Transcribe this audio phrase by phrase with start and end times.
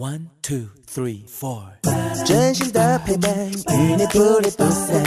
[0.00, 1.60] One two three four，
[2.24, 5.02] 真心的陪伴，与你不离不散。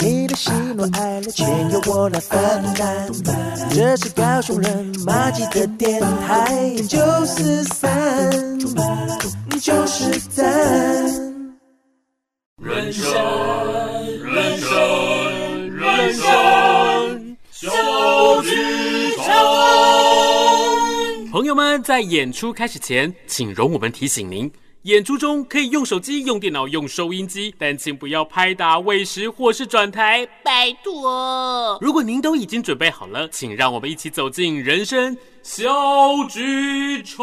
[0.00, 2.40] 你的喜怒哀乐，全由我来分
[2.74, 3.08] 担。
[3.70, 8.58] 这是高雄人马吉的电台，九四三，
[9.60, 10.42] 九四三。
[12.60, 13.04] 人生，
[21.52, 24.50] 友们，在演出开始前，请容我们提醒您：
[24.84, 31.78] 演出中可以用手机、用电脑、用收音机，但请不要拍打、喂食或是转台，拜托。
[31.82, 35.68] 如果您都已经准备好了，请让我们一起走进人生小
[36.30, 37.22] 剧场。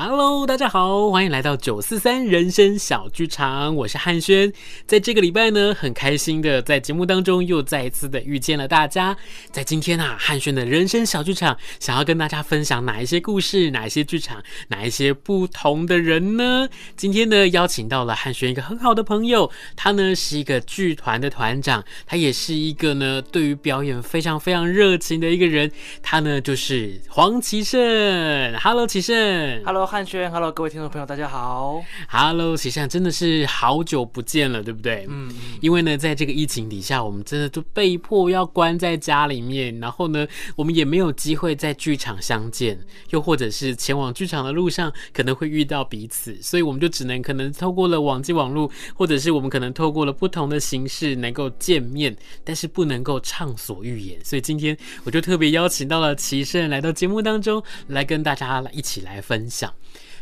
[0.00, 4.52] Hello，大家好，欢迎来到九四三人生小剧场，我是汉轩。
[4.86, 9.16] 在这个礼拜呢，很开心的在节目当中又再一次的遇见了大家。
[9.50, 16.68] 在今天啊，汉轩的人生小剧场想要跟大家分享哪一些故事，哪一些剧场，哪一些不同的人呢？
[16.94, 25.68] 今天呢，邀请到了汉轩一个很好的朋友，他呢是一个剧团的团长，他也是一个呢对于表演非常非常热情的一个人。
[26.00, 27.80] 他呢就是黄启盛。
[28.62, 29.60] Hello，启盛。
[29.64, 29.87] Hello。
[29.88, 31.82] 汉轩，Hello，各位听众朋友，大家好。
[32.10, 35.06] Hello，启盛，真的是好久不见了，对不对？
[35.08, 42.78] 嗯，因为呢，在这个疫情底下，我们真的都被迫要关在家里面，然后呢，我们也没有机会在剧场相见，
[43.08, 54.22] 又或者是前往剧场的路上可能会遇到彼此，所以我们就只能可能透过了网际网络，或者是我们可能透过了不同的形式能够见面，但是不能够畅所欲言。
[54.22, 59.72] 所以今天我就特别邀请到了齐胜来到节目当中，来跟大家一起来分享。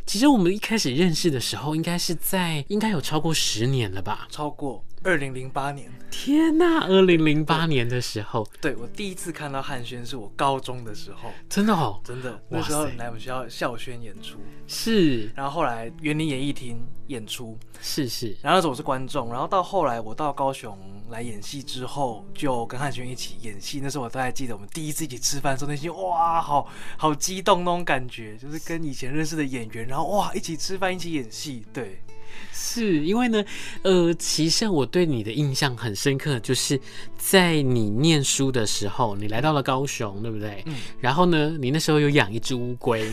[0.06, 4.28] 其实我们一开始认识的时候，应该是在应该有超过十年了吧？
[4.30, 5.88] 超过二零零八年。
[6.10, 20.78] 天哪，二零零八年的时候，对，对我第一次看到汉轩是我高中的时候，真的哦，真的，那时候来我们学校校宣演出，是，然后后来园林演艺厅演出，是是，然后那时候我是观众，然后到后来我到高雄
[21.10, 26.66] 来演戏之后，就跟汉轩一起演戏，那时候我都还记得我们第一次一起吃饭的时候，那些哇，好
[26.96, 32.00] 好激动那种感觉，就是跟以前认识的演员，然后哇一起吃饭一起演戏，对。
[32.52, 33.44] 是因为呢，
[33.82, 36.80] 呃，其实我对你的印象很深刻，就是
[37.16, 40.62] 在你念书的时候，你来到了高雄，对不对？
[40.66, 40.74] 嗯。
[41.00, 43.10] 然后呢，你那时候有养一只乌龟。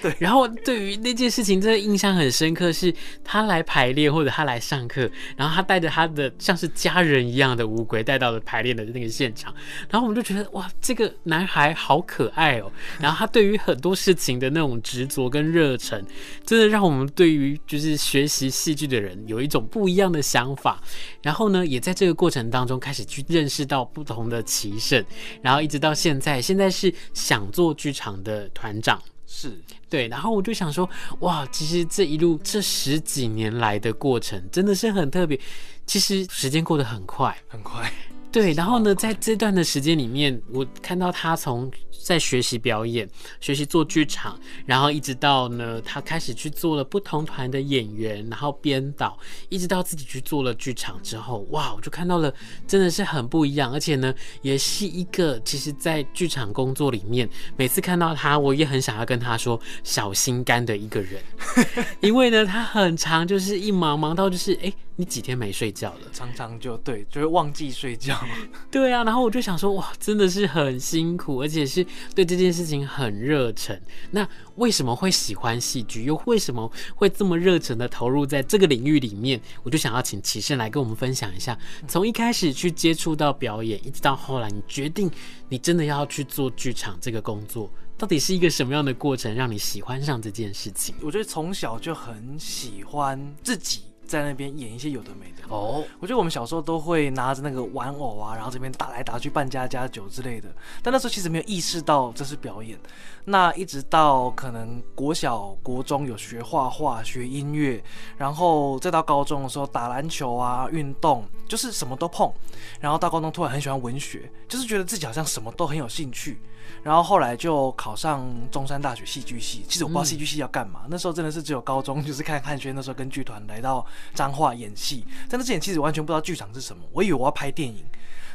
[0.00, 2.94] 对，然后对于那件事情，真的印象很深刻，是
[3.24, 9.52] 他来排练或者他来上课，然后他带着他的像是家人一样的乌龟带到了排练的那个现场，
[9.90, 12.70] 然后我们就觉得哇，这个男孩好可爱哦，
[13.00, 16.04] 然后他对于很多事情的那种执着跟热忱，
[16.46, 20.80] 真的让我们对于就是学习戏剧的人有一种不一样的想法，
[21.22, 25.04] 然后呢，也在这个过程当中开始去认识到不同的启盛，
[25.42, 29.00] 然后一直到现在，现在是想做剧场的团长。
[29.30, 29.60] 是。
[29.90, 30.88] 对，然后我就想说，
[31.20, 35.38] 哇，其实这一路这十几年来的过程真的是很特别，
[35.86, 37.92] 其实时间过得很快，很快。
[38.30, 41.70] 对，然后呢，在这段的时间里面，我看到他从
[42.04, 43.08] 在学习表演、
[43.40, 49.18] 学习做剧场，然后一直到呢，他开始去做了不同团的演员，然后编导，
[49.48, 52.32] 一直到自己去做了剧场之后，哇，我就看到了，
[52.66, 61.22] 真的是很不一样，而且呢，也是一个其实，在剧场工作里面，每次看到他，我也很想要跟他说小心肝的一个人，
[62.00, 64.70] 因为呢，他很长就是一忙忙到就是哎。
[65.00, 66.00] 你几天没睡觉了？
[66.12, 68.20] 常常就对，就会忘记睡觉。
[68.68, 71.86] 对啊，然后我就想说，哇，真的是很辛苦，而且是
[72.16, 73.80] 对这件事情很热忱。
[74.10, 76.02] 那为什么会喜欢戏剧？
[76.02, 79.40] 又为什么会这么热忱的投入在这个领域里面？
[79.62, 85.08] 我就想要请齐胜来跟我们分享一下，从一开始去接触到表演，一直到后来你决定
[85.48, 90.92] 你真的要去做剧场这个工作，到底是一个什么样的过程，让你喜欢上这件事情？
[91.02, 93.82] 我觉得从小就很喜欢自己。
[94.08, 95.84] 在那边演一些有的没的哦，oh.
[96.00, 100.48] 我觉得我们小时候都会拿着那个玩偶啊，然后这边打来打去扮家家酒之类的，
[100.82, 102.78] 但那时候其实没有意识到这是表演。
[103.26, 107.82] 那一直到可能国小、国中有学画画、学音乐，
[108.16, 112.32] 然后再到高中的时候打篮球啊、运动，就是什么都碰。
[112.80, 116.40] 然后到高中突然很喜欢文学，就是觉得自己好像什么都很有兴趣。
[116.82, 120.80] 然后后来就考上中山大学戏剧系，其实我不知道戏剧系要干嘛。
[120.84, 123.84] 嗯、那时候真的是只有高中，就是看汉轩那时候跟剧团来到
[124.14, 127.84] 彰化演戏，在那之前其实完全不知道剧场是什么，我以为我要拍电影。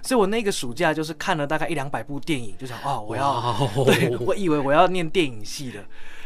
[0.06, 3.56] 所以我那个暑假就是看了大概一两百部电影，就想哦，我要.
[3.86, 5.80] 对，我以为我要念电影系的。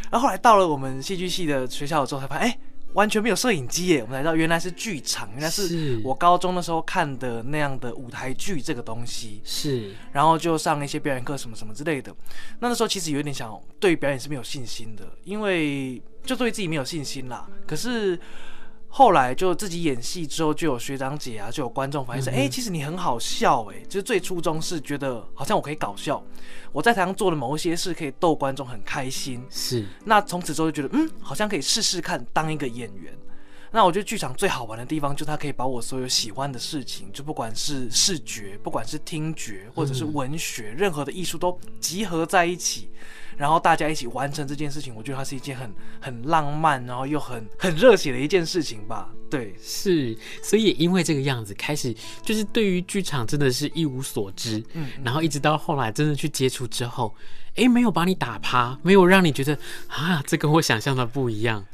[0.10, 2.60] 然后后来到了我们戏剧系的学校之后，才发现，哎，
[2.98, 9.40] 完全没有摄影机耶，我们才知道原来是剧场，原来是我高中的时候看的那样的舞台剧这个东西。
[9.44, 12.12] 是，然后就上一些表演课什么什么之类的。
[12.60, 17.48] 那那时候其实有点想对表演是没有信心的，因为就对自己没有信心啦。
[17.68, 18.20] 可是。
[18.98, 26.20] 后来就自己演戏之后，就有学长姐啊，就有观众反映说：“哎、嗯欸，其实你很好笑哎、欸！”就是最初衷是觉得好像我可以搞笑，
[26.72, 29.46] 我在台上做的某一些事可以逗观众很开心。
[29.52, 29.86] 是。
[30.06, 33.16] 那从此之后就觉得，嗯，好像可以试试看当一个演员。
[33.70, 42.90] 那我觉得剧场最好玩的地方，就是它可以把我所有喜欢的事情，就不管是视觉，不管是听觉，或者是文学，嗯、任何的艺术都集合在一起。
[43.38, 49.10] 然后大家一起完成这件事情，我觉得它是一件很很浪漫，然后又很很热血的一件事情吧。
[49.30, 54.64] 对，是，所以也因为这个样子，开始就是对于剧场真的是一无所知。
[54.74, 57.14] 嗯，然后一直到后来真的去接触之后，
[57.56, 59.58] 哎，没有把你打趴，没有让你觉得
[59.88, 61.66] 啊，这跟我想象的不一样。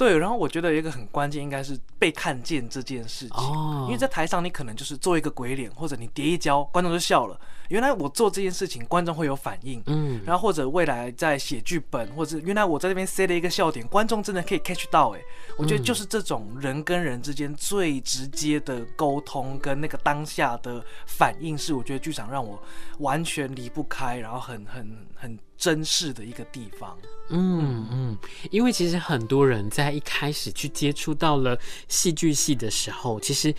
[0.00, 7.38] 对，然后我觉得一个很关键应该是被看见这件事情，哦，因为在台上你可能就是做一个鬼脸，或者你跌一跤，观众就笑了。
[7.68, 15.20] 原来我做这件事情，观众会有反应，嗯，然后或者未来在写剧本，或者原来我在这边塞了一个笑点，观众真的可以 catch 到，哎，
[15.58, 22.58] 我觉得就是这种人跟人之间最直接的沟通跟那个当下的反应，是我觉得剧场让我
[23.00, 26.98] 完全离不开，然后很很很珍视的一个地方。
[27.28, 28.18] 嗯嗯，
[28.50, 33.54] 因为其实很多人在一开始去接触到了戏剧系的时候，其实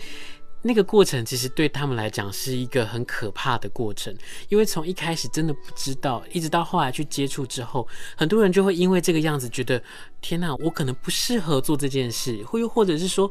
[0.60, 4.14] 那个过程其实对他们来讲是一个很可怕的过程，
[4.48, 9.82] 因为从一开始真的不知道，一直到后来去接触之后，很多人就会因为这个样子觉得，
[10.20, 13.30] 天哪，我可能不适合做这件事，或又或者是说，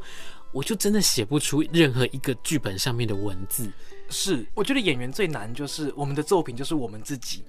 [0.50, 3.70] 我就真的写不出任何一个剧本上面的文字。
[4.12, 7.42] 是，我觉得演员最难就是我们的作品就是我们自己。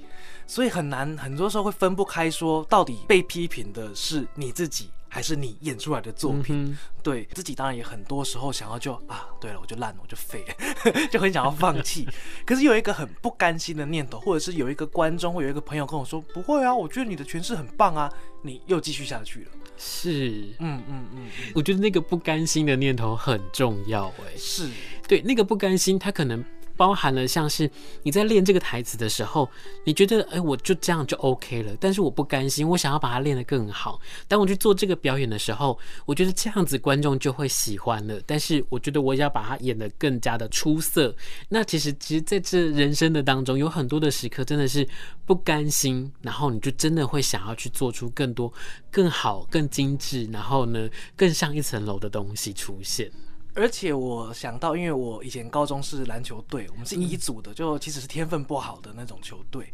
[0.48, 6.66] 所以很难，很多时候会分不开，说到底被批评的是你自己，还是你演出来的作品？
[6.66, 12.08] 嗯、对自己当然也很多时候想要就啊，对了，我就烂了，我就废了， 就很想要放弃。
[12.44, 18.12] 可是有一个很不甘心的念头，或者是有一个观众或有一个朋友跟我说，不会啊，我觉得你的诠释很棒啊，
[18.42, 19.52] 你又继续下去了。
[19.78, 24.68] 是，嗯嗯嗯，我觉得那个不甘心的念头很重要，哎，是
[25.08, 26.44] 对那个不甘心，他可能。
[26.76, 27.70] 包含了像是
[28.04, 29.50] 你在练这个台词的时候，
[29.86, 34.00] 你觉得哎，我就这样就 OK 了，但是我不甘心，我想要把它练得更好。
[34.28, 38.20] 当我去做这个表演的时候，我觉得这样子观众就会喜欢了。
[38.26, 41.16] 但是我觉得我也要把它演得更加的出色。
[41.50, 44.88] 那其实，其实在这人生的当中，有很多的时刻真的是
[45.26, 48.52] 不甘心，然后你就真的会想要去做出更多、
[48.92, 53.12] 更好、更精致，然后呢，更上一层楼的东西出现。
[53.56, 59.72] 而且我想到，因为我以前高中是篮球队，我们是一组的，就其实是天分不好的那种球队。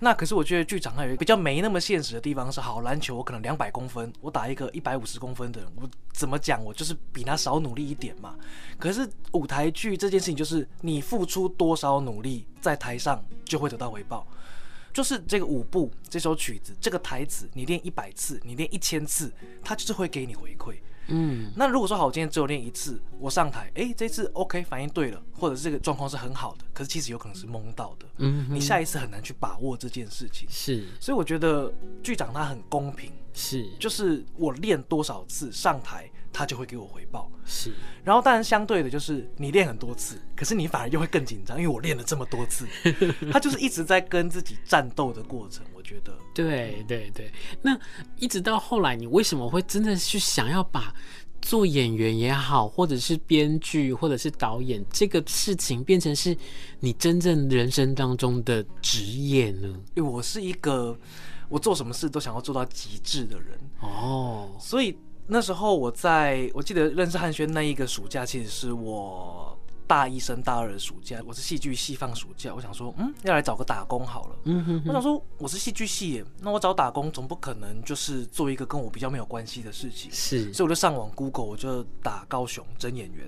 [0.00, 8.34] 那可是我觉得剧场还有一个比较没那么现实的地方是，好，篮球我可能两百公分，我打一个一百五十公分的人，我怎么讲，我就是比他少努力一点嘛。
[8.78, 14.26] 可是舞台剧这件事情，就是你付出多少努力，在台上就会得到回报。
[14.90, 19.30] 就是这个舞步、这首曲子、这个台词，你练一百次，你练一千次，
[19.62, 20.76] 他就是会给你回馈。
[21.08, 28.06] 嗯，那如果说好，我今天只有练一次，我上台，哎，这次 OK，反应对了，或者是这个状况是很好的，可是其实有可能是蒙到的。
[28.18, 30.48] 嗯，你下一次很难去把握这件事情。
[30.50, 31.72] 是，所以我觉得
[32.02, 37.30] 剧长他很公平，是，就是我练多少次上台，他就会给我回报。
[37.44, 37.72] 是，
[38.04, 42.66] 然后当然相对的就是你练很多次，可是你反而又会更紧张，因为我练了这么多次，
[43.32, 45.64] 他就是一直在跟自己战斗的过程。
[45.88, 47.32] 我觉得，对对对，
[47.62, 47.78] 那
[48.18, 50.94] 一直到后来，你为什么会真的去想要把
[51.40, 56.36] 做演员也好，或者是编剧，或者是导演这个事情变成是
[56.80, 59.80] 你真正人生当中的职业呢？
[59.94, 60.94] 因为我是一个
[61.48, 64.94] 我做什么事都想要做到极致的人哦，所以
[65.26, 69.57] 那时候我在我记得认识汉轩那一个暑假，其实是我。
[69.88, 74.36] 大一升大二的暑假，我是戏剧系放暑假，我想说，嗯，要来找个打工好了。
[74.44, 80.10] 嗯哼哼，我想说，我是戏剧系耶，那我找打工总不可能就是做一个跟我比较没有关系的事情。
[80.12, 83.26] 是，所以我就上网 Google，我就打高雄征演员，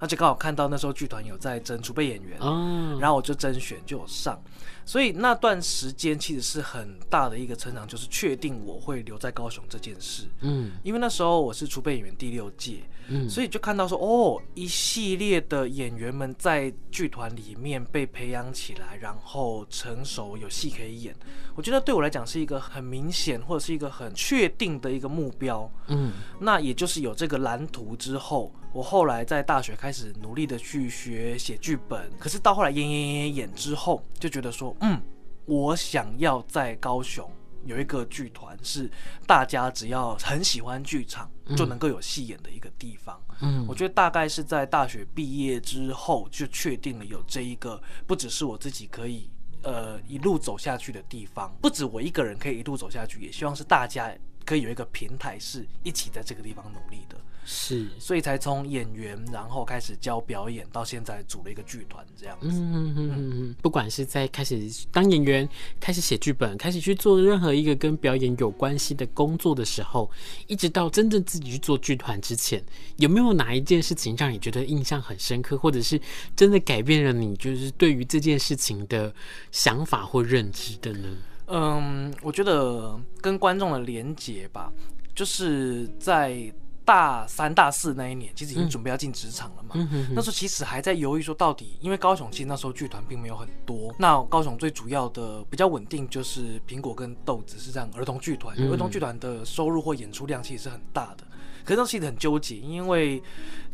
[0.00, 4.38] 而且刚好看到那时候剧团有在征储备演员，哦，然后我就甄选就有上。
[4.84, 10.24] 所以那段时间其实是很大的一个成长，就是确定我会留在高雄这件事。
[10.40, 21.14] 嗯，因为那时候我是储备演员第六届，嗯，所以就看到说，哦，一系列的演员们在剧团里面被培养起来，然后成熟有戏可以演。
[21.54, 25.70] 我觉得对我来讲是一个很明显或者是一个很确定的一个目标。
[25.88, 28.52] 嗯，那也就是有这个蓝图之后。
[28.74, 34.98] 我后来在大学开始努力的去学写剧本，可是到后来演演演演演之后，就觉得说，嗯，
[35.44, 37.30] 我想要在高雄
[37.64, 38.90] 有一个剧团是
[39.26, 43.20] 大家只要很喜欢剧场就能够有戏演的一个地方。
[43.40, 49.28] 嗯，我觉得大概是在大学毕业之后就确定了有这一个，不只是我自己可以
[49.62, 54.12] 呃一路走下去的地方，不止我一个人可以一路走下去，也希望是大家
[54.52, 57.16] 可以有一个平台是一起在这个地方努力的。
[57.44, 62.48] 是，所以才从演员，然后开始教表演，到现在组了一个剧团这样子。
[62.48, 65.48] 嗯嗯嗯嗯，不管是在开始当演员，
[65.80, 70.08] 开始写剧本，开始去做任何一个跟表演有关系的工作的时候，
[70.46, 72.62] 一直到真正自己去做剧团之前，
[72.98, 76.00] 有没有哪一件事情让你觉得印象很深刻，或者是
[76.36, 79.12] 真的改变了你，就是对于这件事情的
[79.50, 81.08] 想法或认知的呢？
[81.52, 84.72] 嗯，我觉得跟观众的连接吧，
[85.14, 86.52] 就是在。
[86.84, 89.88] 大三、大四那一年，其实已经准备要进职场了嘛。
[90.10, 93.94] 那时候其实还在犹豫，说到底，因为高雄其实那时候剧团并没有很多。
[94.00, 101.24] 那高雄最主要的比较稳定就是苹果跟豆子是这样儿童剧团，儿童剧团的收入或演出量其实是很大的。
[101.64, 103.22] 可是那时候其实很纠结，因为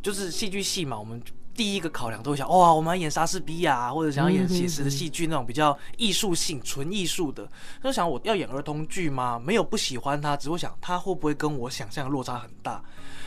[0.02, 1.18] 就是戏剧系嘛，我们。
[1.58, 7.50] 第一个考量都会想，哇，我们要演莎士比亚，或者想要演写实的戏剧，那种比较艺术性、纯艺术的。
[7.82, 9.42] 就想我要演儿童剧吗？
[9.44, 12.80] 没有不喜欢他，只会想他会不会跟我想象的落差很大。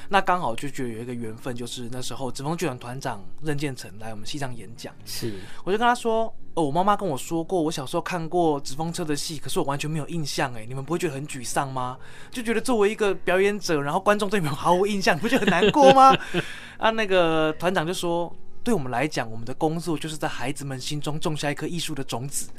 [0.08, 11.98] 那刚好就觉得有一个缘分，就是那时候紫峰剧团团长任建成来我们西藏演讲，是，我就跟他说，哦，我妈妈跟我说过，我小时候看过纸风车的戏，可是我完全没有印象，哎，你们不会觉得很沮丧吗？
[12.30, 16.14] 就觉得作为一个表演者，然后观众对你们毫无印象，不觉得很难过吗？
[16.78, 22.50] 啊，那个团长就说，对我们来讲，我们的工作就是在孩子们心中种下一颗艺术的种子。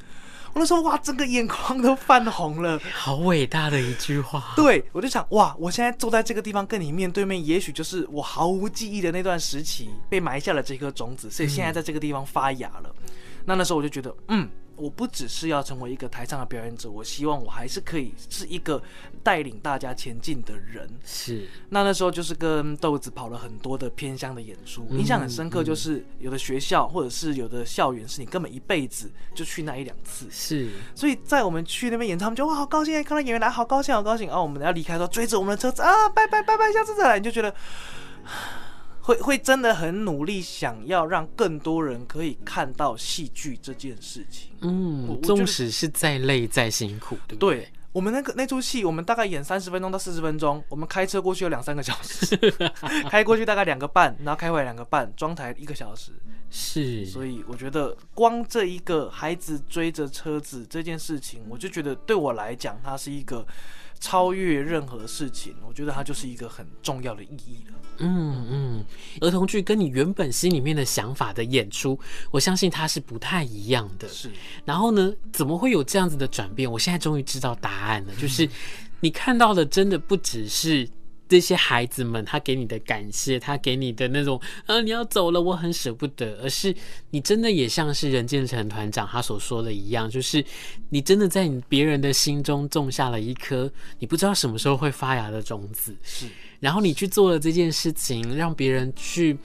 [0.55, 4.53] 我那时候哇，整个眼眶都泛红了，好伟大的一句话。
[4.55, 12.83] 对，我就想哇，我现在坐在这个地方跟你面对面，也许就是我毫无记忆的那段时期被埋下了这颗种子，所以现在在这个地方发芽了。
[12.85, 13.11] 嗯、
[13.47, 14.49] 那那时候我就觉得，嗯。
[14.75, 18.83] 我不只是要成为一个台上的表演者，我希望我还是可以是一个
[19.23, 20.89] 带领大家前进的人。
[21.05, 25.63] 是，那那时候就是跟豆子跑了很多的偏乡的演出，印象很深刻。
[25.63, 30.27] 就是有的学校或者是有的校园，是你根本一辈子就去那一两次。
[30.31, 34.27] 是，所以在我们去那边演唱，他们就哇，好高兴，看到演员来，好高兴，好高兴。
[34.27, 37.55] 然后我们要离开的时候，追着我们的车子啊，拜拜拜拜，下次再来，你就觉得。
[39.03, 44.53] 会会真的很努力，想要让更多人可以看到戏剧这件事情。
[44.61, 47.57] 嗯，纵使是再累再辛苦，对不对？
[47.57, 52.37] 对，我们那个那出戏，我们大概演三十分钟到四十分钟，我们开车过去有两三个小时，
[53.11, 56.13] 开过去大概两个半，然后开回来两个半，装台一个小时。
[56.49, 63.45] 是，所以我觉得光这一个孩子追着车子这件事情，我就觉得对我来讲，它是一个
[64.03, 67.75] 超越任何事情，我觉得它就是一个很重要的意义了。
[67.99, 68.85] 嗯嗯，
[69.21, 71.97] 儿童剧跟你原本心里面的想法的演出，
[72.33, 74.09] 我相信它是不太一样的。
[74.09, 74.29] 是，
[74.65, 76.71] 然后呢，怎么会有这样子的转变？
[76.71, 78.49] 我现在终于知道答案了，就是
[78.99, 80.89] 你看到的真的不只是
[81.29, 86.75] 这些孩子们他给你的感谢，他给你的那种，啊，你要走了，我很舍不得，而是
[87.11, 90.45] 你真的也像是任建成团长他所说的一样，就是
[90.91, 95.97] 你真的在你别人的心中种下了一颗你不知道什么时候会发芽的种子。
[96.03, 96.27] 是。
[96.61, 99.37] 然后你去做了这件事情，让别人去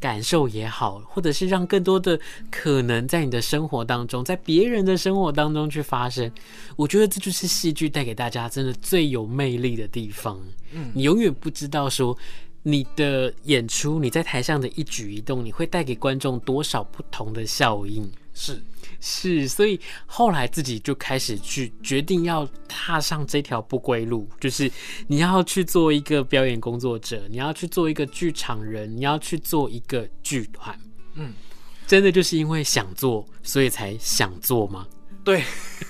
[0.00, 2.18] 感受也好，或者是让更多的
[2.50, 6.30] 可能在你的生活当中，在别人的生活当中去发生，
[6.76, 10.40] 我觉得这就是戏剧带给大家真的最有魅力的地方。
[10.72, 12.16] 嗯，你永远不知道说
[12.62, 18.10] 你的演出，你在台上的一举一动，你会带给观众多少不同的效应。
[18.34, 18.62] 是。
[19.00, 24.70] 是，所以后来自己就开始去决定要踏上这条不归路，就是
[25.06, 30.78] 你要去做一个表演工作者，你要去做一个剧场人，你要去做一个剧团。
[31.14, 31.32] 嗯，
[31.86, 34.86] 真的就是因为想做，所以才想做吗？
[35.24, 35.44] 对，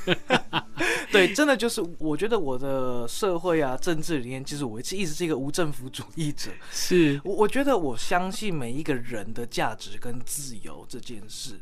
[1.10, 6.50] 对，真的就是，我觉得我的社会啊、政治里面，其实我一直一直是一个无政府主义者。
[6.70, 11.58] 是，我我觉得我相信每一个人的价值跟自由这件事。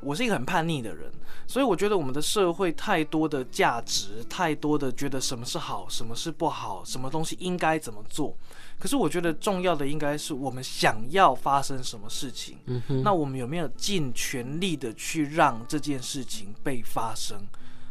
[0.00, 1.12] 我是一个很叛逆的人，
[1.46, 8.34] 所以我觉得我们的社会太多的价值，太多的觉得什么是好，什么是不好，什么东西应该怎么做。
[8.78, 17.38] 可是我觉得重要的应该是我们想要发生什么事情，嗯，那我们有没有尽全力的去让这件事情被发生？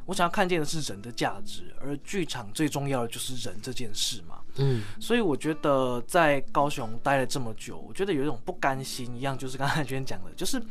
[0.09, 4.39] 我想要看见的是人的价值，而剧场最重要的就是人这件事嘛。
[4.55, 10.61] 嗯，所以我觉得在高雄待了这么久，我觉得有一种不甘心一样，就是刚才娟讲的，就是。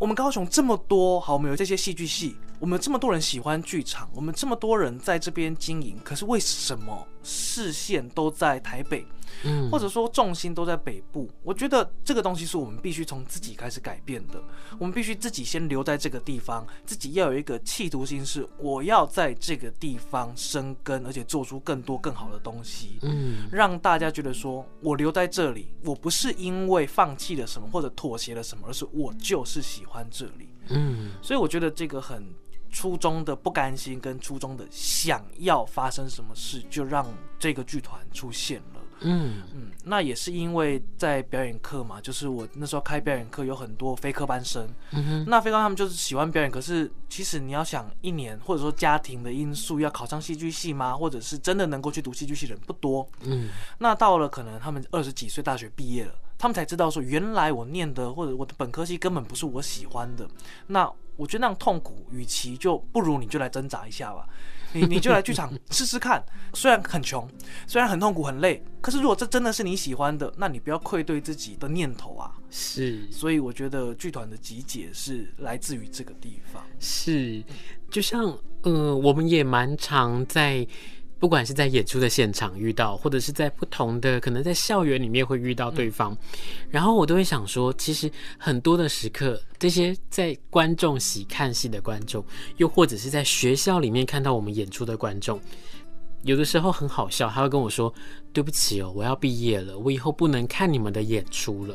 [0.00, 9.04] 我们高雄这么多好，我们有这些戏剧系，我们这么多人喜欢剧场，我们这么多人在这边经营，可是为什么视线都在台北？
[9.44, 11.28] 嗯，或者说重心都在北部。
[11.42, 14.42] 我觉得这个东西是我们必须从自己开始改变的。
[14.78, 22.98] 我们必须自己先留在这个地方，自己要有一个企图心，是我要在这个地方生根，而且做出更多更好的东西。
[23.02, 30.48] 嗯，让大家觉得说我留在这里，我不是因为放弃了什么或者妥协了什么，而是我就是喜欢这里。
[30.68, 32.26] 嗯，所以我觉得这个很。
[32.70, 37.06] 初衷的不甘心跟初衷的想要发生什么事，就让
[37.38, 38.77] 这个剧团出现了。
[39.00, 44.68] 嗯嗯，那也是因为在表演课嘛，就是我那时候开表演课有很多非科班生。
[44.92, 50.96] 嗯哼，那非科他们就是喜欢表演，可是其实你要想一年或者说家庭的因素要考上戏剧系吗？
[50.96, 53.08] 或者是真的能够去读戏剧系的人不多。
[53.22, 60.28] 嗯，那到了可能他们二十几岁大学毕业了，他们才知道说原来我念的或者我的本科系根本不是我喜欢的。
[60.66, 64.28] 那我觉得那样痛苦，与其就不如你就来挣扎一下吧，
[64.72, 66.24] 你你就来剧场试试看。
[66.54, 67.28] 虽然很穷，
[67.66, 72.32] 虽然很痛苦很累，可是如果这真的是你喜欢的，那你不要愧对自己的念头啊。
[72.50, 76.62] 是，所以我觉得剧团的集结是来自于这个地方。
[76.78, 77.42] 是，
[77.90, 80.66] 就像呃，我们也蛮常在。
[81.18, 86.18] 不管是在演出的现场遇到，或者是在不同的可能在校园里面会遇到对方，嗯、
[86.70, 88.08] 然后我都会想说，其实
[88.38, 92.24] 很多的时刻，这些在观众席看戏的观众，
[92.58, 95.40] 又或者是在学校里面看到我们演出的观众，
[96.22, 97.92] 有的时候很好笑，他会跟我说
[98.32, 101.74] ：“对不起哦，我要毕业了，我以后不能看你们的演出了。”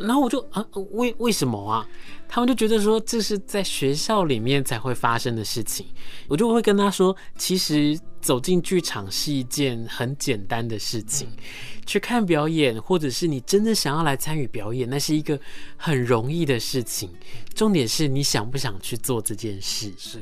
[0.00, 1.86] 然后我就啊，为为什么啊？
[2.28, 5.86] 他们就觉得说，这是在学校里面才会发生的事情，
[6.28, 7.98] 我就会跟他说，其实。
[8.20, 11.26] 走进剧场是一件很简单的事情，
[11.86, 15.38] 去看表演，或者是你真的想要来参与表演，那是一个
[15.76, 17.10] 很容易的事情。
[17.54, 19.92] 重点是你想不想去做这件事。
[19.98, 20.18] 是。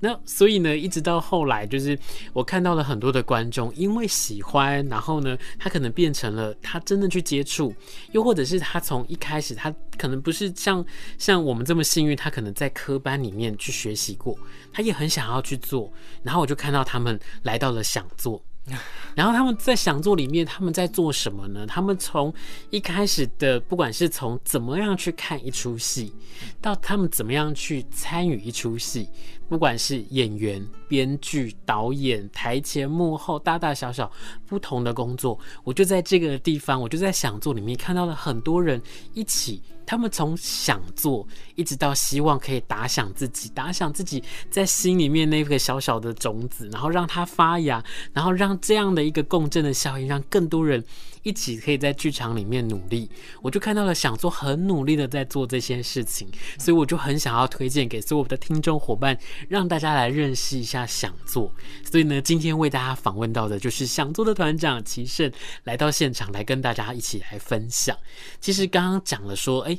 [0.00, 1.96] 那所以呢，一直到后来，就是
[2.32, 7.72] 我看到了很多的观众，因为喜欢，然后呢，他可能变成了他真的去接触，
[8.12, 10.84] 又或者是他从一开始，他可能不是像
[11.18, 14.36] 像我们这么幸运，他可能在科班里面去学习过，
[14.72, 15.92] 他也很想要去做，
[16.22, 17.18] 然后我就看到他们。
[17.42, 18.42] 来到了想座，
[19.14, 21.66] 然后他们在想座里面，他们在做什么呢？
[21.66, 22.32] 他们从
[22.70, 26.12] 一开始的，不管是从怎么样去看一出戏，
[26.60, 29.08] 到他们怎么样去参与一出戏，
[29.52, 34.10] 不管是演员、编剧、导演、台前幕后，大大小小
[34.46, 38.80] 不同的工作，我就在这个地方，我就在想做里面看到了很多人
[39.12, 39.60] 一起。
[39.84, 50.82] 他们从想做，一直到希望可以打响自己，打响自己在心里面那个小小的种子，然后让它发芽，然后让这样的一个共振的效应，让更多人
[51.22, 53.10] 一起可以在剧场里面努力。
[53.40, 61.52] 我就看到了想做很努力的在做这些事情，所以我就很想要推荐给所有的听众伙伴，让大家来认识一下想做。
[61.90, 65.30] 所以呢，今天为大家访问到的就是想做的团长齐胜，
[65.64, 67.96] 来到现场来跟大家一起来分享。
[68.40, 69.78] 其实刚刚讲了说，哎。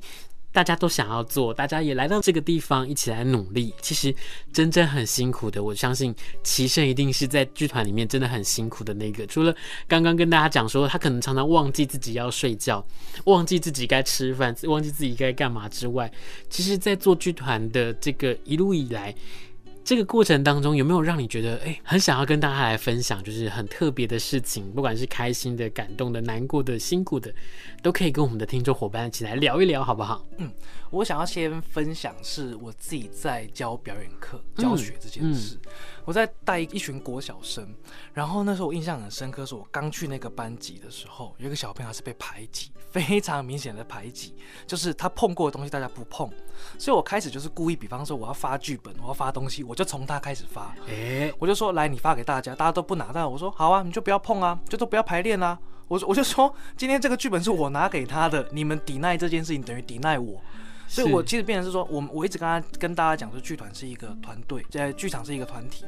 [0.53, 3.73] 大家都想要做，大家也来到这个地方一起来努力。
[3.81, 4.15] 其实
[4.53, 9.25] 真正很辛苦的，我相信齐胜一定是在剧团里面真的很辛苦的那个。
[9.25, 9.53] 除了
[9.87, 12.85] 刚刚跟大家讲说，他可能常常忘记自己要睡觉，
[13.25, 16.09] 忘记自己该吃饭，忘记自己该干嘛之外，
[16.49, 19.13] 其实，在做剧团的这个一路以来。
[19.83, 27.33] 这个过程当中有没有让你觉得哎，很想要跟大家来分享，就是很特别的事情，不管是开心的、感动的、难过的、辛苦的，
[27.81, 30.25] 都可以跟我们的听众伙伴一起来聊一聊，好不好？
[30.37, 30.49] 嗯，
[30.89, 35.55] 我想要先分享是我自己在教表演课教学这件事。
[35.55, 35.71] 嗯嗯
[36.05, 37.65] 我在带一群国小生，
[38.13, 44.33] 然后那时候我印象很深刻，是我刚去那个班级的时候，有一个小朋友他是被排挤，非常明显的排挤，
[44.65, 46.29] 就是他碰过的东西大家不碰，
[46.77, 60.39] 所以我开始就是故意，比方说我要发剧本，我要发东西，我就从他开始发，诶，我就说来你发给大家，大家都不拿到，我说好啊，你就不要碰啊，就都不要排练啊，我我就说今天这个剧本是我拿给他的，你们抵赖这件事情等于抵赖我。
[60.93, 65.85] 所以，我其实变成是说，我我一直跟他跟大家讲说，剧团是一个团队，在剧场是一个团体。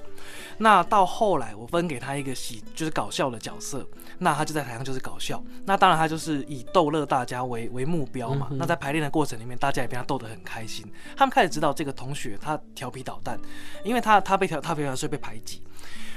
[0.58, 3.88] 那到后来，我分给他一个喜，就是搞笑的角色，
[4.18, 5.44] 那他就在台上就是搞笑。
[5.64, 8.48] 那当然，他就是以逗乐大家为为目标嘛。
[8.54, 10.84] 那在排练的过程里面，大家也被他逗得很开心。
[11.16, 13.40] 他们开始知道这个同学他调皮捣蛋，
[13.84, 15.62] 因为他他被调他调皮所以被排挤。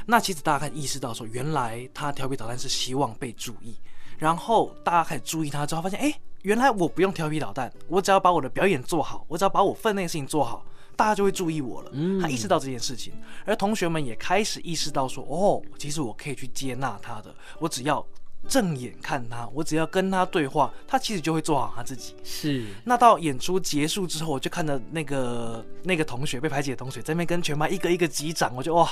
[0.06, 3.76] 那其实大家开始意识到说，原来他调皮捣蛋是希望被注意。
[4.16, 6.18] 然后大家开始注意他之后，发现哎。
[6.42, 11.90] 原来我不用调皮捣蛋，我只要把我的表演做好，我只要把我分内的事情做好，大家就会注意我了。
[11.92, 13.12] 嗯，他意识到这件事情，
[13.44, 18.04] 而同学们也开始意识到说，哦，其实我可以去接纳他的，我只要
[18.46, 22.14] 正眼看他，我只要跟他对话，他其实就会做好他自己。
[22.22, 22.66] 是。
[22.84, 28.88] 那到演出结束之后，我就看到那个那个同学被排挤的同学在那边跟全班一个一个击掌，我就哇。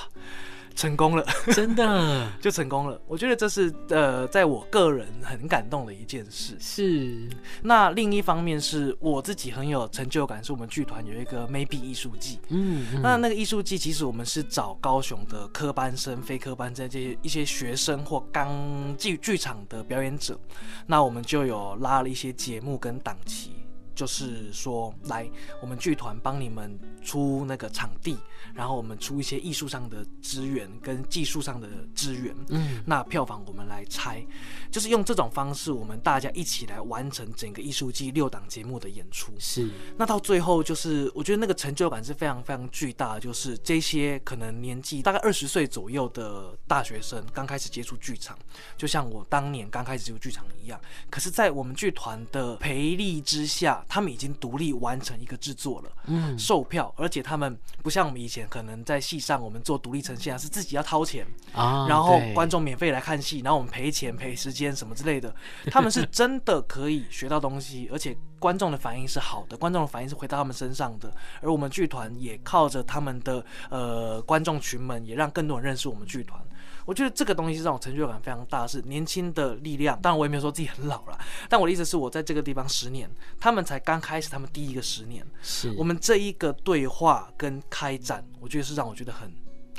[0.77, 3.01] 成功了，真的 就成功了。
[3.09, 6.55] 我觉得这是呃，在我个人很感动的一件事。
[6.61, 7.29] 是。
[7.63, 12.39] 那另一方面是我自己很有成就感，是我们剧团有一个 Maybe 艺术季。
[12.51, 13.03] 嗯，嗯。
[13.03, 20.39] 那那个艺术季，其实我们是找高雄的科班生、非科班生这些一些学生或刚进剧场的表演者，
[20.87, 23.53] 那我们就有拉了一些节目跟档期。
[23.95, 25.27] 就是说，来
[25.63, 28.19] 我们剧团帮你们出那个场地，
[28.57, 32.35] 然后我们出一些艺术上的资源跟技术上的资源。
[32.49, 34.27] 嗯，那票房我们来拆，
[34.71, 39.33] 就是用这种方式，我们大家一起来完成整个艺术季六档节目的演出。
[39.39, 43.21] 是，那到最后就是，我觉得那个成就感是非常非常巨大。
[43.21, 48.39] 就是这些可能年纪大概二十岁左右的大学生，刚开始接触剧场，
[48.77, 50.81] 就像我当年刚开始接触剧场一样。
[51.11, 65.35] 可是，在我们剧团的培力之下，他们已经独立完成一个制作了，嗯，售票，而且他们不像我们以前可能在戏上，我们做独立呈现啊，是自己要掏钱啊，然后观众免费来看戏，然后我们赔钱赔时间什么之类的。
[65.71, 71.13] 他们是真的可以学到东西，而且观众的反应是好的，观众的反应是回到他们身上的。
[71.41, 76.41] 而我们剧团也靠着他们的呃观众群们，也让更多人认识我们剧团。
[76.87, 80.01] 我觉得这个东西是让我成就感非常大，是年轻的力量。
[80.01, 81.19] 当然，我也没有说自己很老了，
[81.49, 89.31] 但我的意思是我在这个地方十年，他们才刚开始，他们第一个十年，是我们这一个对话跟开展，我觉得是让我觉得很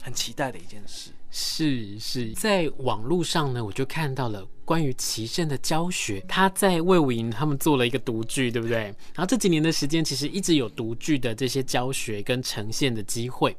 [0.04, 1.12] 很期待的一件事。
[1.30, 8.78] 是是，在网络上呢，我就看到了关于棋圣的教学，他在魏武营他们做了一个独剧，对不对？
[9.13, 13.56] 然后这几年的时间，其实一直有独剧的这些教学跟呈现的机会。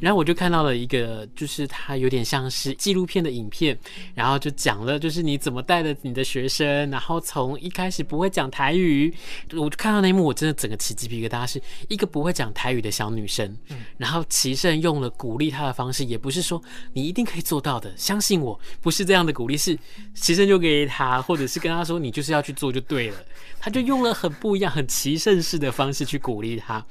[0.00, 3.78] 然后我就看到了一个，就是它有点像是纪录片的影片，
[4.14, 9.14] 然后就讲了，就是你怎么带着你的学生，然后从一开始不会讲台语，
[9.52, 13.56] 我就看到那一幕，我真的整个起鸡皮疙瘩，是一个不会讲台语的小女生，
[13.96, 16.60] 然后齐胜用了鼓励她的方式，也不是说
[16.92, 19.78] 你一定可以做到的，相信我，不是这样的鼓励，是
[20.14, 23.16] 齐胜就给她，或者是跟她说你就是要去做就对了，
[23.60, 26.84] 他就用了很不一样、很齐胜式的方式去鼓励她，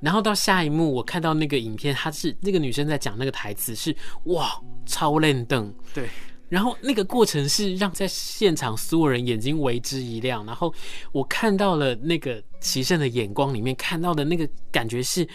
[0.00, 2.34] 然后到下一幕，我看到那个影片，他是。
[2.46, 3.94] 那个女生在讲那个台词是
[4.26, 6.08] 哇，超练邓，对，
[6.48, 10.72] 然后那个过程是让在现场所有人眼睛为之一亮，然后
[11.10, 15.28] 我看到了那个棋圣的眼光里面看到的那个感觉是，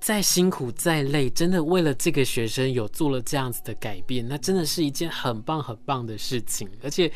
[0.00, 7.10] 再辛苦再累，真的为了这个学生有做了这样子的改变，那真的是一件很棒很棒的事情，而且。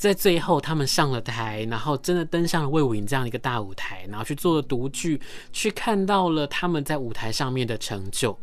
[0.00, 5.20] 在最后，他们上了台，然后真的登上了魏武营这样一个大舞台，然后去做了独剧，
[5.52, 8.34] 去看到了他们在舞台上面的成就。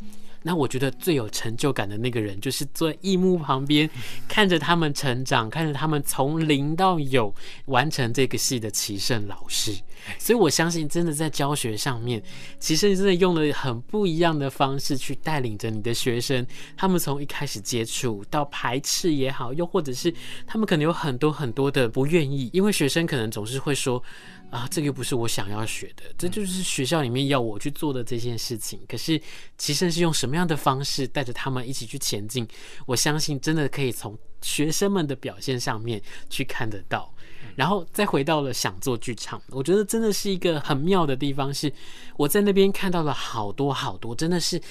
[0.44, 3.90] 那我觉得最有成就感的那个人，就是坐在荧幕旁边，
[4.28, 7.34] 看着他们成长，看着他们从零到有
[7.66, 9.76] 完成这个戏的齐胜老师。
[10.20, 12.22] 所以我相信，真的在教学上面，
[12.60, 16.46] 棋圣真的用了很不一样的方式去带领着你的学生。
[16.76, 20.14] 他们从一开始接触到排斥也好，又或者是
[20.46, 24.04] 他们可能有很多很多的不愿意，因为学生可能总是会说。
[24.50, 28.80] 啊，这个又不是我想要学的，这就是学校里面要我去做的这件事情。
[28.88, 29.22] 可是，
[29.58, 32.48] 其实是用什么样的方式带着他们一起去前进？
[32.86, 37.14] 我相信真的可以从学生们的表现上面去看得到。
[37.58, 41.74] 然后再回到了想做剧场，我觉得真的是一个很妙的地方，是
[42.16, 44.62] 我在那边看到了好多好多，真的是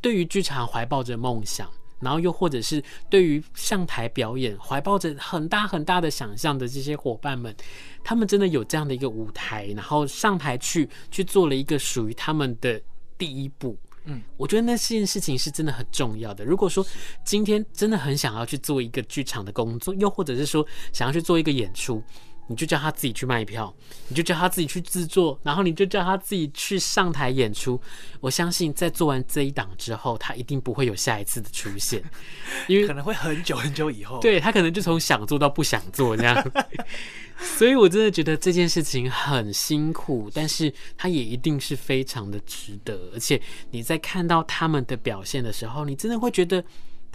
[0.00, 1.68] 对于剧场怀抱着梦想。
[2.00, 7.54] 然后又或者是对于上台表演怀抱着很大很大的想象的这些伙伴们，
[8.02, 12.80] 他们真的有这样的一个舞台，然后上台去去做了一个属于他们的
[13.16, 13.76] 第一步。
[14.04, 16.44] 嗯，我觉得那件事情是真的很重要的。
[16.44, 16.84] 如果说
[17.24, 22.02] 今天真的很想要去做一个剧场的工作，又或者是说想要去做一个演出。
[22.46, 23.74] 你就叫他自己去卖票，
[24.08, 27.80] 你就叫他自己去制作，然后你就叫他自己去上台演出。
[28.20, 32.02] 我相信在做完这一档之后，他一定不会有下一次的出现，
[32.68, 34.20] 因为可能会很久很久以后。
[34.20, 36.52] 对，他可能就从想做到不想做这样。
[37.58, 43.10] 所以我真的觉得这件事情很辛苦，但是他也一定是非常的值得。
[43.12, 46.62] 而且你在看到他们的表现的时候，你真的会觉得。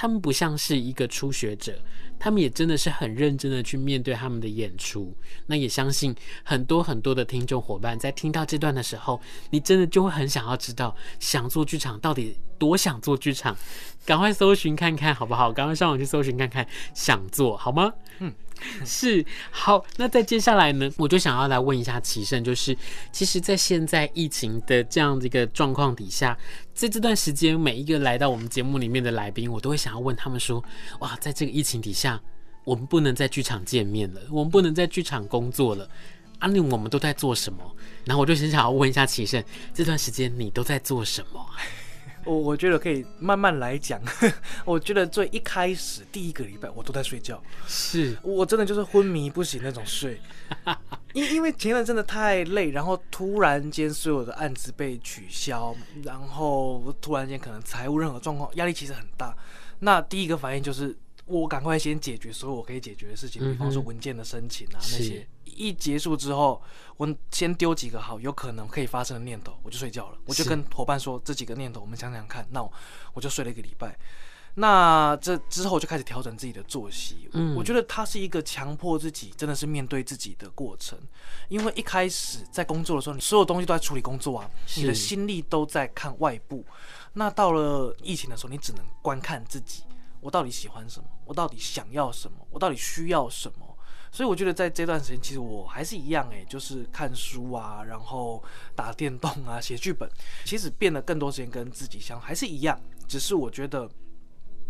[0.02, 1.78] 他们不像是一个初学者，
[2.18, 5.14] 他们也真的是很认真的去面对他们的演出。
[5.46, 13.54] 那也相信很多很多的听众伙伴在听到这段的时候，你真的就会很想要知道，想做剧场到底多想做剧场，
[14.06, 15.52] 赶快搜寻看看好不好？
[15.52, 17.92] 赶快上网去搜寻看看，想做好吗？
[18.20, 18.34] 嗯。
[18.86, 22.76] 是好，那在接下来呢，我就想要来问一下齐胜，就是
[23.12, 26.38] 其实，在现在疫情的这样的一个状况底下，
[26.74, 30.64] 在这段时间，每一个来到我们节目里面的来宾，我都会想要问他们说：
[31.00, 32.22] 哇，在这个疫情底下，
[32.64, 35.90] 我们不能在剧场见面了，我们不能在剧场工作了，
[36.40, 37.60] 啊，那我们都在做什么？
[38.06, 39.44] 然后我就很想要问一下齐胜，
[39.74, 41.46] 这段时间你都在做什么？
[42.30, 44.00] 我我觉得可以慢慢来讲。
[44.64, 50.22] 我觉得最一开始第一个礼拜我都在睡觉，是我真的就是昏迷不醒那种睡。
[51.14, 59.36] 因因为前段真的太累，然后突然间所有的案子被取消，然后突然间可能财务任何状况，压力其实很大。
[59.80, 60.96] 那第一个反应就是
[61.30, 65.28] 我赶快先解决所有我可以解决的事情，比方说文件的申请啊那些。
[65.46, 66.62] 一结束之后，
[66.96, 70.18] 我先丢几个好有可能可以发生的念头，我就睡觉了。
[70.26, 72.48] 我就跟伙伴说这几个念头，我们想想看。
[72.50, 72.72] 那我
[73.14, 73.98] 我就睡了一个礼拜。
[74.56, 77.28] 那这之后就开始调整自己的作息。
[77.34, 80.98] 嗯，我觉得它是一个强迫自己，真的是面对自己的过程。
[81.50, 86.66] 因为一开始在工作的时候，你所有东西都在处理工作啊，你的心力都在看外部。
[87.14, 89.84] 那到了疫情的时候，你只能观看自己，
[90.22, 91.06] 我到底喜欢什么？
[91.30, 92.38] 我到底想要什么？
[92.50, 93.78] 我到底需要什么？
[94.12, 98.44] 所以我觉得在这段时间，其实我还是一样诶，就是看书啊，然后
[98.76, 100.10] 打电动啊，写剧本，
[100.44, 103.88] 其实变得更多时间跟自己相还是一样，只是我觉得，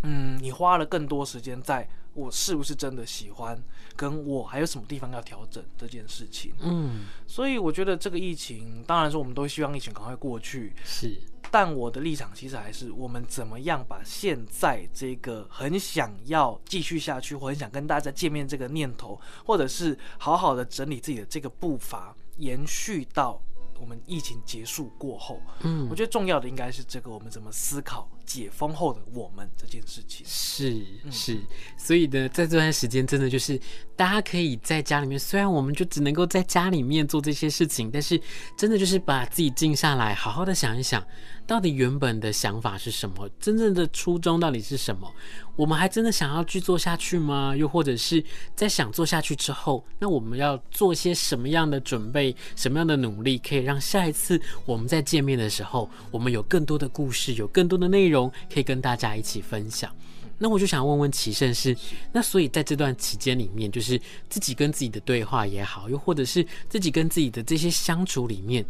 [0.04, 3.58] 嗯，你花了更多时间在我是不是真的喜欢，
[3.95, 6.54] 跟我还有什么地方要调整这件事情。
[6.60, 10.74] 嗯，所以我觉得这个疫情，当然说我们都希望疫情赶快过去。
[10.84, 11.17] 是。
[11.52, 23.42] 但我的立场其实还是，我们怎么样把现在这个很想要继续下去，或很想跟大家见面这个念头，或者是好好的整理自己的这个步伐，延续到
[23.80, 25.42] 我们疫情结束过后。
[25.62, 30.24] 嗯，我觉得重要的应该是这个，我们怎么思考解封后的我们这件事情。
[30.30, 31.36] 是是，
[31.76, 33.60] 所以呢，在这段时间真的就是
[33.96, 38.22] 大家可以在家里面，虽然我们就只能够在家里面做这些事情，但是
[38.56, 41.04] 真的就是把自己静下来，好好的想一想。
[41.48, 43.28] 到底原本的想法是什么？
[43.39, 45.12] 真正的初衷到底是什么？
[45.56, 47.56] 我们还真的想要去做下去吗？
[47.58, 48.24] 又或者是
[48.56, 52.36] 在想做下去之后，那我们要做些什么样的准备？
[52.56, 58.18] 什么样的努力，可以让下一次我们再见面的时候，我们有更多的故事，有更多的内容
[58.51, 59.95] 可以跟大家一起分享？
[60.39, 61.75] 那我就想问问齐胜是，
[62.12, 68.65] 那所以在这段期间里面，就是自己跟自己的对话也好，又或者是自己跟自己的这些相处里面。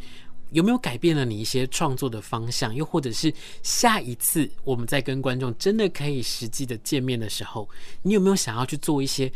[0.51, 2.73] 有没有改变了你一些创作的方向？
[2.73, 3.31] 又或者是
[3.62, 7.69] 下一次我们在跟观众真的可以实际的见面的时候，
[8.01, 9.31] 你有没有想要去做一些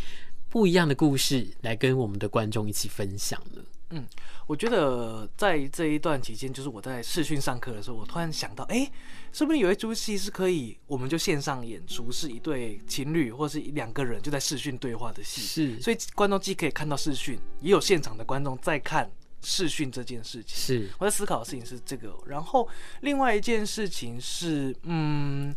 [0.49, 3.61] 不一样的故事来跟我们的观众一起分享呢？
[3.93, 4.05] 嗯，
[4.47, 8.89] 我觉得在这一段期间，就是我在视讯上课的时候，我突然想到，哎，
[9.31, 15.41] 说不定有一出戏是可以，我们就线上演出，是一对情侣或是一两个人就在视讯对话的戏。
[15.41, 19.09] 是，所以观众既可以看到视讯，也有现场的观众在看。
[19.45, 22.17] 视讯这件事情，是我在思考的事情是这个。
[22.25, 22.65] 然后
[23.01, 25.53] 另外一件事情是，嗯，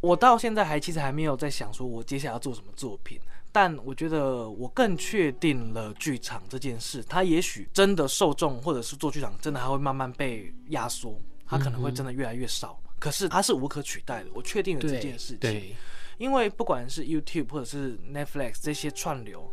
[0.00, 3.20] 我到现在还其实还没有在想说我接下来要做什么作品。
[3.50, 12.78] 但我觉得我更确定了剧场这件事，它也许真的受众或者是做剧场真的还会慢慢被压缩，它可能会真的越来越少。
[12.84, 15.38] 嗯、可是它是无可取代的，我确定了这件事情。
[15.38, 15.74] 对，
[16.18, 19.50] 因为不管是 YouTube 或者是 Netflix 这些串流。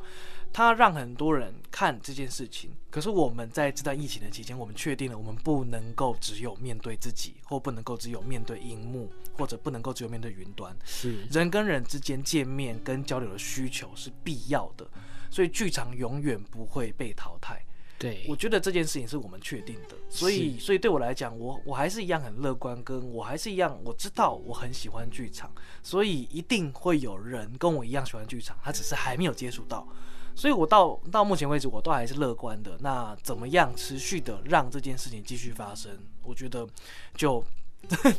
[0.56, 10.74] 他让很多人看这件事情，可是我们在这段疫情的期间，我们确定了我们不能够只有面对自己，或不能够只有面对荧幕，或者不能够只有面对云端。
[10.86, 14.88] 是人跟人之间见面跟交流的需求是必要的，
[15.30, 17.62] 所以剧场永远不会被淘汰。
[18.00, 25.52] 对，我觉得这件事情是我们确定的，所以所以对我来讲，我我还是一样很乐观，跟我还是一样，我知道我很喜欢剧场，
[25.84, 29.86] 所以一定会有人跟我一样喜欢剧场，他只是还没有接触到。
[30.36, 32.78] 所以，我到到目前为止，我都还是乐观的。
[32.82, 35.90] 那怎么样持续的让这件事情继续发生？
[36.24, 36.68] 我觉得
[37.16, 37.44] 就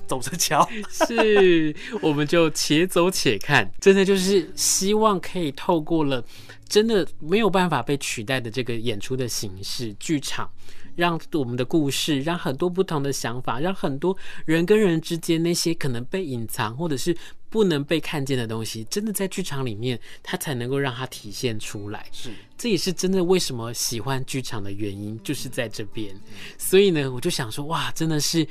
[0.07, 0.66] 走着瞧。
[0.90, 3.70] 是，我们就且走且看。
[3.81, 6.24] 真的就是希望可以透过了
[6.68, 10.50] 真的没有办法被取代的这个演出的形式，剧场。
[10.94, 17.14] 让我们的故事，让很多不同的想法，让很多人跟人之间那些可能被隐藏或者是
[17.50, 22.07] 不能被看见的东西，真的在剧场里面，它才能够让它体现出来。
[22.12, 26.18] 是，这也是真的为什么喜欢剧场的原因，就是在这边。
[26.57, 28.48] 所以呢，我就想说，哇，真的是。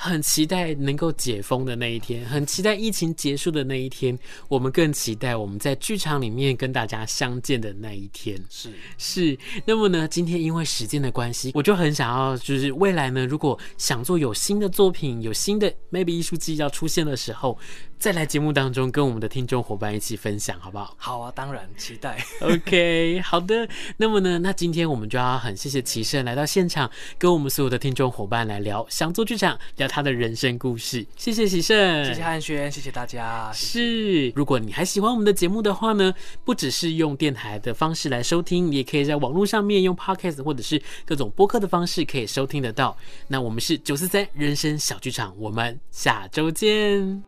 [0.00, 8.40] 很期待能够解封的那一天，很期待疫情结束的那一天，我们更期待我们在剧场里面跟大家相见的那一天。
[8.48, 17.58] 是是，那么呢，今天因为时间的关系，我就很想要，就是未来呢，如果想做有新的作品，有新的 maybe 艺术季要出现的时候。
[17.98, 20.94] 再来节目当中跟我们的听众伙伴一起分享，好不好？
[20.96, 22.24] 好啊，当然期待。
[22.40, 23.68] OK，好的。
[23.96, 31.04] 那么呢，那今天我们就要很谢谢齐胜来到现场，跟我们所有的听众伙伴来聊想做剧场，聊他的人生故事。
[31.16, 33.50] 谢谢齐胜，谢谢汉轩，谢谢大家。
[33.52, 42.96] 是，如果你还喜欢我们的节目的话呢，不只是用电台的方式来收听，你也可以在网络上面用 Podcast 或者是各种播客的方式可以收听得到。
[43.26, 47.27] 那我们是九四三人生小剧场，我们下周见。